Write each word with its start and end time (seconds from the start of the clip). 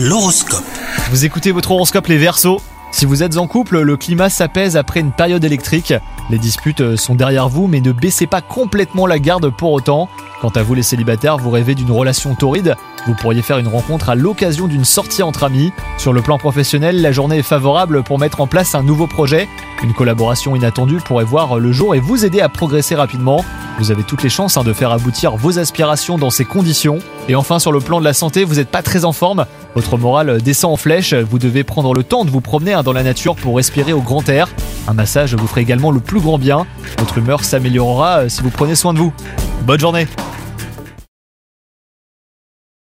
L'horoscope. 0.00 0.62
Vous 1.10 1.24
écoutez 1.24 1.50
votre 1.50 1.72
horoscope 1.72 2.06
les 2.06 2.18
Verseaux. 2.18 2.60
Si 2.92 3.04
vous 3.04 3.24
êtes 3.24 3.36
en 3.36 3.48
couple, 3.48 3.80
le 3.80 3.96
climat 3.96 4.30
s'apaise 4.30 4.76
après 4.76 5.00
une 5.00 5.10
période 5.10 5.44
électrique. 5.44 5.92
Les 6.30 6.38
disputes 6.38 6.82
euh, 6.82 6.96
sont 6.96 7.16
derrière 7.16 7.48
vous, 7.48 7.66
mais 7.66 7.80
ne 7.80 7.90
baissez 7.90 8.28
pas 8.28 8.40
complètement 8.40 9.08
la 9.08 9.18
garde 9.18 9.50
pour 9.50 9.72
autant. 9.72 10.08
Quant 10.40 10.50
à 10.50 10.62
vous 10.62 10.74
les 10.74 10.84
célibataires, 10.84 11.36
vous 11.36 11.50
rêvez 11.50 11.74
d'une 11.74 11.90
relation 11.90 12.36
torride. 12.36 12.76
Vous 13.08 13.14
pourriez 13.14 13.42
faire 13.42 13.58
une 13.58 13.66
rencontre 13.66 14.08
à 14.08 14.14
l'occasion 14.14 14.68
d'une 14.68 14.84
sortie 14.84 15.24
entre 15.24 15.42
amis. 15.42 15.72
Sur 15.96 16.12
le 16.12 16.22
plan 16.22 16.38
professionnel, 16.38 17.02
la 17.02 17.10
journée 17.10 17.38
est 17.38 17.42
favorable 17.42 18.04
pour 18.04 18.20
mettre 18.20 18.40
en 18.40 18.46
place 18.46 18.76
un 18.76 18.84
nouveau 18.84 19.08
projet. 19.08 19.48
Une 19.82 19.94
collaboration 19.94 20.54
inattendue 20.54 21.00
pourrait 21.04 21.24
voir 21.24 21.58
le 21.58 21.72
jour 21.72 21.96
et 21.96 22.00
vous 22.00 22.24
aider 22.24 22.40
à 22.40 22.48
progresser 22.48 22.94
rapidement. 22.94 23.44
Vous 23.78 23.92
avez 23.92 24.02
toutes 24.02 24.24
les 24.24 24.28
chances 24.28 24.56
hein, 24.56 24.64
de 24.64 24.72
faire 24.72 24.90
aboutir 24.90 25.36
vos 25.36 25.58
aspirations 25.58 26.18
dans 26.18 26.30
ces 26.30 26.44
conditions. 26.44 26.98
Et 27.28 27.36
enfin, 27.36 27.60
sur 27.60 27.70
le 27.70 27.78
plan 27.78 28.00
de 28.00 28.04
la 28.04 28.12
santé, 28.12 28.44
vous 28.44 28.56
n'êtes 28.56 28.70
pas 28.70 28.82
très 28.82 29.04
en 29.04 29.12
forme. 29.12 29.46
Votre 29.76 29.96
morale 29.96 30.42
descend 30.42 30.72
en 30.72 30.76
flèche. 30.76 31.14
Vous 31.14 31.38
devez 31.38 31.62
prendre 31.62 31.94
le 31.94 32.02
temps 32.02 32.24
de 32.24 32.30
vous 32.30 32.40
promener 32.40 32.72
hein, 32.72 32.82
dans 32.82 32.92
la 32.92 33.04
nature 33.04 33.36
pour 33.36 33.56
respirer 33.56 33.92
au 33.92 34.00
grand 34.00 34.28
air. 34.28 34.48
Un 34.88 34.94
massage 34.94 35.34
vous 35.36 35.46
ferait 35.46 35.62
également 35.62 35.92
le 35.92 36.00
plus 36.00 36.20
grand 36.20 36.38
bien. 36.38 36.66
Votre 36.98 37.18
humeur 37.18 37.44
s'améliorera 37.44 38.18
euh, 38.18 38.28
si 38.28 38.42
vous 38.42 38.50
prenez 38.50 38.74
soin 38.74 38.92
de 38.92 38.98
vous. 38.98 39.12
Bonne 39.62 39.80
journée 39.80 40.08